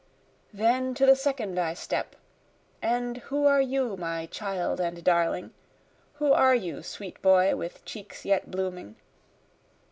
[0.51, 2.15] Then to the second I step
[2.81, 5.53] and who are you my child and darling?
[6.15, 8.95] Who are you sweet boy with cheeks yet blooming?